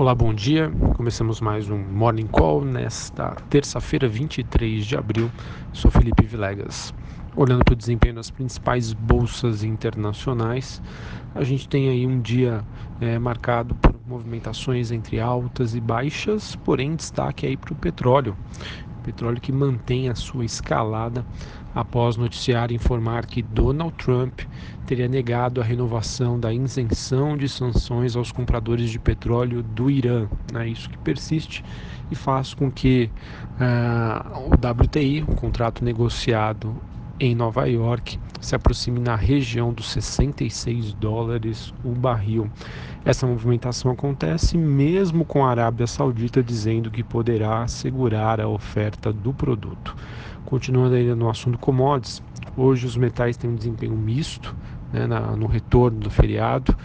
[0.00, 0.72] Olá, bom dia.
[0.96, 5.30] Começamos mais um Morning Call nesta terça-feira, 23 de abril.
[5.74, 6.94] Sou Felipe Vilegas.
[7.36, 10.80] Olhando para o desempenho das principais bolsas internacionais,
[11.34, 12.64] a gente tem aí um dia
[12.98, 18.34] é, marcado por movimentações entre altas e baixas, porém destaque aí para o petróleo.
[19.04, 21.26] Petróleo que mantém a sua escalada
[21.74, 24.40] após noticiar informar que Donald Trump
[24.86, 30.28] teria negado a renovação da isenção de sanções aos compradores de petróleo do Irã.
[30.52, 30.68] Né?
[30.68, 31.64] Isso que persiste
[32.10, 33.10] e faz com que
[33.60, 36.74] uh, o WTI, o contrato negociado
[37.20, 42.50] em Nova York, se aproxime na região dos 66 dólares o barril.
[43.04, 49.32] Essa movimentação acontece mesmo com a Arábia Saudita dizendo que poderá assegurar a oferta do
[49.32, 49.94] produto.
[50.44, 52.22] Continuando ainda no assunto commodities,
[52.56, 54.56] hoje os metais têm um desempenho misto,
[54.92, 56.76] né, na, no retorno do feriado.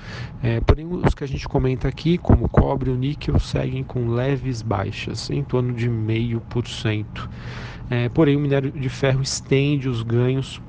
[0.42, 3.84] É, porém, os que a gente comenta aqui, como o cobre e o níquel, seguem
[3.84, 7.30] com leves baixas, em torno de 0,5%.
[7.90, 10.62] É, porém, o minério de ferro estende os ganhos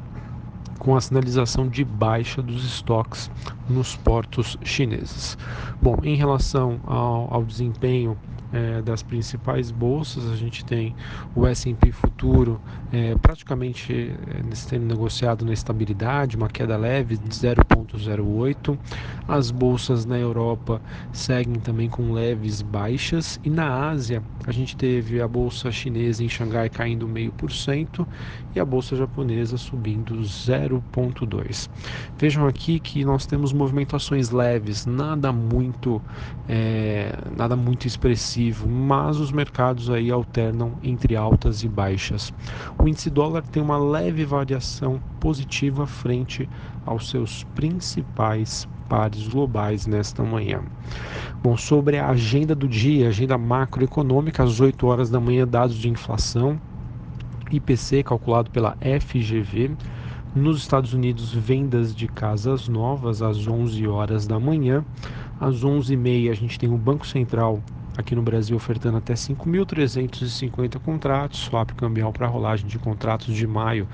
[0.86, 3.28] com a sinalização de baixa dos estoques
[3.68, 5.36] nos portos chineses.
[5.82, 8.16] Bom, em relação ao, ao desempenho
[8.52, 10.94] é, das principais bolsas, a gente tem
[11.34, 12.60] o S&P futuro
[12.92, 18.78] é, praticamente é, sendo negociado na estabilidade, uma queda leve de 0,08.
[19.26, 20.80] As bolsas na Europa
[21.12, 26.28] seguem também com leves baixas e na Ásia a gente teve a bolsa chinesa em
[26.28, 28.06] Xangai caindo meio por cento
[28.54, 31.68] e a bolsa japonesa subindo 0,2.
[32.16, 36.00] Vejam aqui que nós temos movimentações leves, nada muito,
[36.48, 38.35] é, nada muito expressivo,
[38.68, 42.32] mas os mercados aí alternam entre altas e baixas.
[42.78, 46.48] O índice dólar tem uma leve variação positiva frente
[46.84, 50.62] aos seus principais pares globais nesta manhã.
[51.42, 55.88] Bom, sobre a agenda do dia, agenda macroeconômica, às 8 horas da manhã, dados de
[55.88, 56.60] inflação,
[57.50, 59.72] IPC calculado pela FGV.
[60.34, 64.84] Nos Estados Unidos, vendas de casas novas às 11 horas da manhã.
[65.40, 67.62] Às 11h30, a gente tem o Banco Central
[67.96, 73.88] aqui no Brasil ofertando até 5.350 contratos, swap cambial para rolagem de contratos de maio,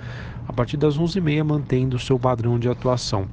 [0.46, 3.26] a partir das 11h30, mantendo o seu padrão de atuação.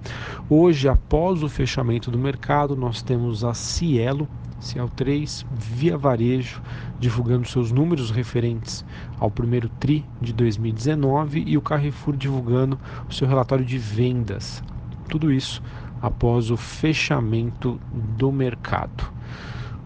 [0.50, 4.28] Hoje, após o fechamento do mercado, nós temos a Cielo,
[4.59, 6.62] Ciel 3, Via Varejo,
[7.00, 8.86] divulgando seus números referentes
[9.19, 14.62] ao primeiro TRI de 2019 e o Carrefour divulgando o seu relatório de vendas.
[15.07, 15.62] Tudo isso
[16.01, 17.80] após o fechamento
[18.18, 19.12] do mercado.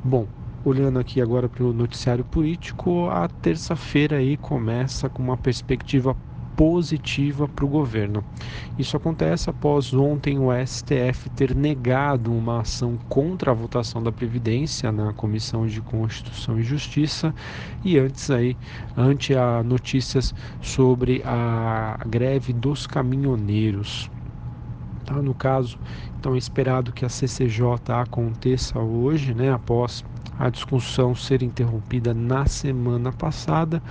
[0.04, 0.28] Bom,
[0.64, 6.16] olhando aqui agora para o noticiário político, a terça-feira aí começa com uma perspectiva
[6.56, 8.24] positiva para o governo.
[8.78, 14.92] Isso acontece após ontem o STF ter negado uma ação contra a votação da Previdência
[14.92, 17.34] na Comissão de Constituição e Justiça
[17.84, 18.56] e antes aí,
[18.96, 24.10] ante a notícias sobre a greve dos caminhoneiros.
[25.06, 25.16] Tá?
[25.16, 25.78] No caso,
[26.20, 30.04] então é esperado que a CCJ aconteça hoje, né, após
[30.40, 33.82] a discussão ser interrompida na semana passada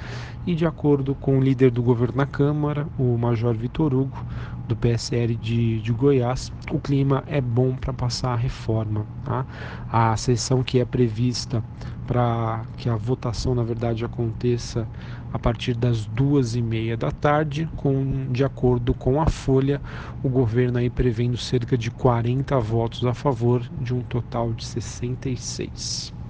[0.47, 4.25] e, de acordo com o líder do governo na Câmara, o Major Vitor Hugo,
[4.67, 9.07] do PSL de, de Goiás, o clima é bom para passar a reforma.
[9.25, 9.47] Tá?
[9.91, 11.63] A sessão que é prevista
[12.07, 14.89] para que a votação, na verdade, aconteça
[15.33, 19.81] a partir das duas e meia da tarde, com, de acordo com a Folha,
[20.23, 26.22] o governo aí prevendo cerca de 40 votos a favor de um total de 66.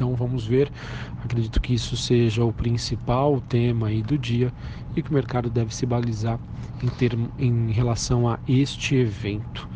[0.00, 0.72] Então vamos ver.
[1.22, 4.50] Acredito que isso seja o principal tema aí do dia
[4.96, 6.40] e que o mercado deve se balizar
[6.82, 9.68] em, termo, em relação a este evento.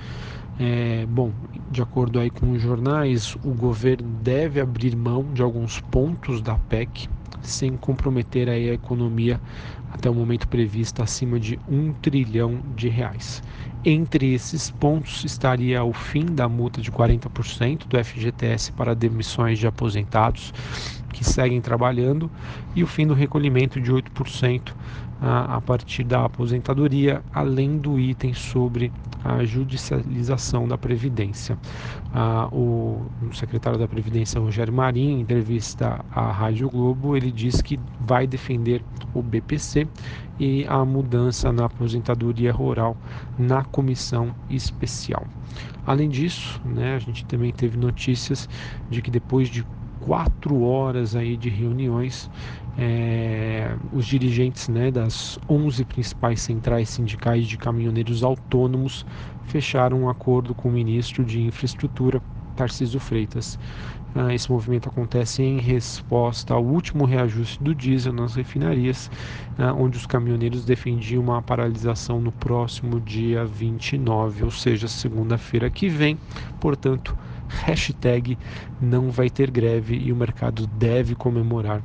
[0.59, 1.33] É, bom,
[1.71, 6.55] de acordo aí com os jornais, o governo deve abrir mão de alguns pontos da
[6.55, 7.09] PEC
[7.43, 9.41] sem comprometer aí a economia
[9.93, 13.43] até o momento previsto acima de um trilhão de reais.
[13.85, 19.67] Entre esses pontos estaria o fim da multa de 40% do FGTS para demissões de
[19.67, 20.53] aposentados
[21.13, 22.31] que seguem trabalhando
[22.75, 24.73] e o fim do recolhimento de 8%
[25.21, 28.91] a, a partir da aposentadoria, além do item sobre
[29.25, 31.59] a judicialização da Previdência.
[32.13, 37.63] Ah, o, o, secretário da Previdência, Rogério Marinho, em entrevista à Rádio Globo, ele diz
[37.63, 38.83] que vai defender
[39.15, 39.89] o BPC
[40.39, 42.97] e a mudança na aposentadoria rural
[43.39, 45.27] na comissão especial.
[45.87, 48.49] Além disso, né, a gente também teve notícias
[48.91, 49.65] de que depois de
[50.05, 52.31] quatro horas aí de reuniões,
[52.77, 59.07] é, os dirigentes né, das 11 principais centrais sindicais de caminhoneiros autônomos
[59.45, 62.21] fecharam um acordo com o ministro de Infraestrutura
[62.55, 63.59] Tarcísio Freitas.
[64.15, 69.11] Ah, esse movimento acontece em resposta ao último reajuste do diesel nas refinarias,
[69.59, 75.89] ah, onde os caminhoneiros defendiam uma paralisação no próximo dia 29, ou seja, segunda-feira que
[75.89, 76.19] vem.
[76.61, 77.17] Portanto,
[77.49, 78.39] hashtag
[78.81, 81.85] não vai ter greve e o mercado deve comemorar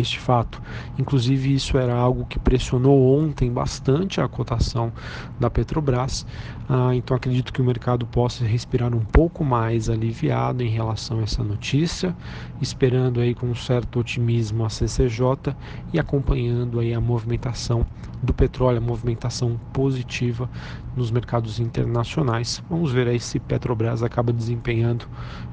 [0.00, 0.60] este fato.
[0.98, 4.92] Inclusive, isso era algo que pressionou ontem bastante a cotação
[5.38, 6.26] da Petrobras.
[6.68, 11.22] Ah, então, acredito que o mercado possa respirar um pouco mais aliviado em relação a
[11.22, 12.16] essa notícia,
[12.60, 15.54] esperando aí com um certo otimismo a CCJ
[15.92, 17.86] e acompanhando aí a movimentação
[18.22, 20.48] do petróleo, a movimentação positiva
[20.96, 22.62] nos mercados internacionais.
[22.70, 25.06] Vamos ver aí se Petrobras acaba desempenhando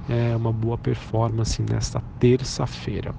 [0.08, 3.14] é, uma boa performance nesta terça-feira.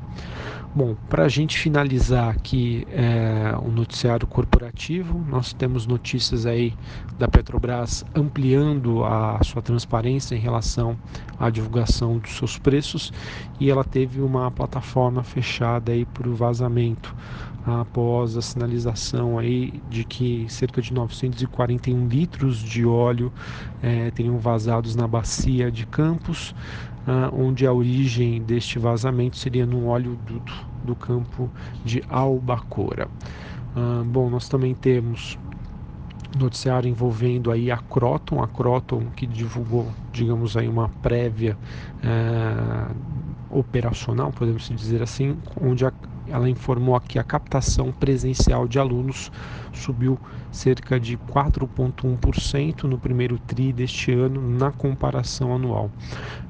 [0.72, 6.76] Bom, para a gente finalizar aqui é, o noticiário corporativo, nós temos notícias aí
[7.18, 10.96] da Petrobras ampliando a sua transparência em relação
[11.36, 13.12] à divulgação dos seus preços
[13.58, 17.16] e ela teve uma plataforma fechada aí por vazamento
[17.66, 23.32] após a sinalização aí de que cerca de 941 litros de óleo
[23.82, 26.54] é, teriam vazados na bacia de Campos,
[27.06, 30.18] ah, onde a origem deste vazamento seria no óleo
[30.84, 31.50] do, campo
[31.84, 33.08] de Albacora.
[33.74, 35.38] Ah, bom, nós também temos
[36.38, 41.56] noticiário envolvendo aí a Croton, a Croton que divulgou, digamos aí, uma prévia
[42.02, 42.94] é,
[43.50, 45.92] operacional, podemos dizer assim, onde a,
[46.30, 49.30] ela informou que a captação presencial de alunos
[49.72, 50.18] subiu
[50.50, 55.90] cerca de 4,1% no primeiro TRI deste ano na comparação anual,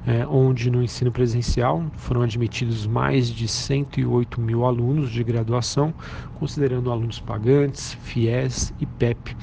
[0.05, 5.93] é, onde no ensino presencial foram admitidos mais de 108 mil alunos de graduação,
[6.39, 9.35] considerando alunos pagantes, FIES e PEP.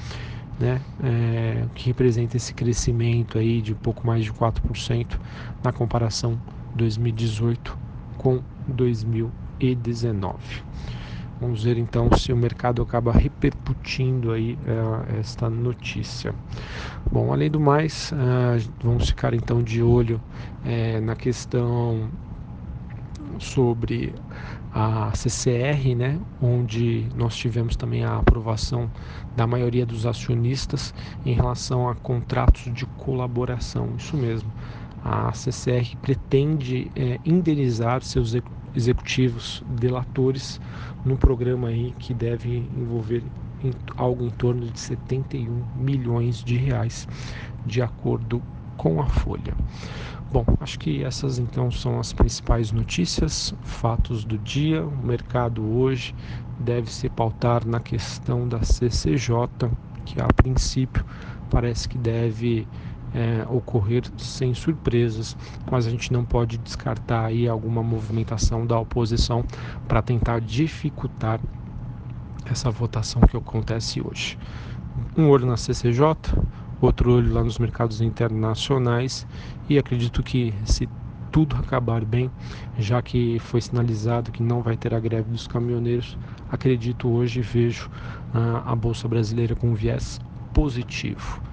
[0.59, 5.17] Né, é, que representa esse crescimento aí de pouco mais de 4%
[5.63, 6.37] na comparação
[6.75, 7.77] 2018
[8.17, 9.48] com 2019.
[11.41, 16.33] Vamos ver então se o mercado acaba repercutindo aí é, esta notícia.
[17.09, 20.19] Bom, além do mais, é, vamos ficar então de olho
[20.65, 22.09] é, na questão
[23.39, 24.13] sobre
[24.73, 28.89] a CCR, né, onde nós tivemos também a aprovação
[29.35, 30.93] da maioria dos acionistas
[31.25, 33.89] em relação a contratos de colaboração.
[33.97, 34.51] Isso mesmo
[35.03, 38.35] a CCR pretende é, indenizar seus
[38.75, 40.59] executivos delatores
[41.05, 43.23] num programa aí que deve envolver
[43.63, 47.07] em, algo em torno de 71 milhões de reais,
[47.65, 48.41] de acordo
[48.77, 49.53] com a Folha.
[50.31, 54.85] Bom, acho que essas então são as principais notícias, fatos do dia.
[54.85, 56.13] O mercado hoje
[56.59, 59.71] deve se pautar na questão da CCJ,
[60.05, 61.03] que a princípio
[61.49, 62.67] parece que deve
[63.13, 65.35] é, ocorrer sem surpresas,
[65.69, 69.43] mas a gente não pode descartar aí alguma movimentação da oposição
[69.87, 71.39] para tentar dificultar
[72.45, 74.37] essa votação que acontece hoje.
[75.17, 76.03] Um olho na CCJ,
[76.81, 79.25] outro olho lá nos mercados internacionais
[79.69, 80.87] e acredito que se
[81.31, 82.29] tudo acabar bem,
[82.77, 86.17] já que foi sinalizado que não vai ter a greve dos caminhoneiros,
[86.49, 87.87] acredito hoje vejo
[88.33, 90.19] uh, a bolsa brasileira com viés
[90.53, 91.48] positivo.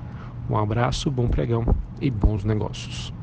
[0.49, 1.65] Um abraço, bom pregão
[2.01, 3.16] e bons negócios.